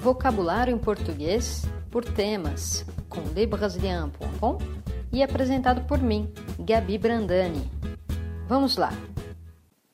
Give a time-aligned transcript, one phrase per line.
[0.00, 4.58] Vocabulário em português por temas com lebrasilian.com
[5.12, 7.68] e apresentado por mim, Gabi Brandani.
[8.46, 8.90] Vamos lá.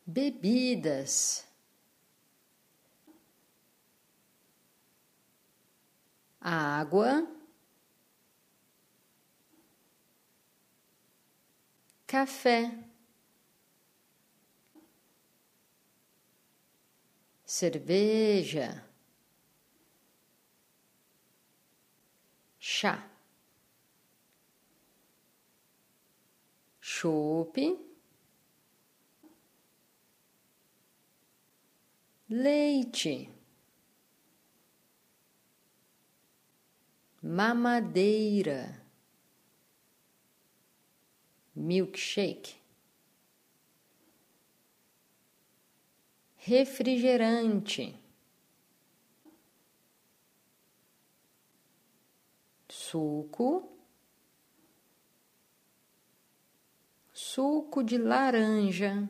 [0.06, 1.46] Bebidas.
[6.40, 7.26] Água.
[12.06, 12.78] Café.
[17.46, 18.93] Cerveja.
[22.84, 23.02] Chá,
[26.82, 27.78] chope,
[32.28, 33.30] leite,
[37.22, 38.82] mamadeira,
[41.56, 42.56] milkshake,
[46.46, 48.03] refrigerante.
[52.94, 53.76] Suco,
[57.12, 59.08] suco de laranja,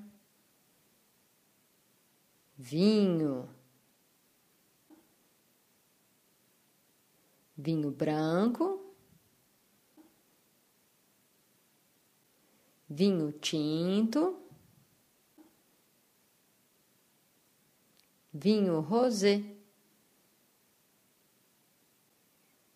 [2.56, 3.46] vinho,
[7.55, 8.94] vinho branco,
[12.88, 14.48] vinho tinto,
[18.32, 19.53] vinho rosé.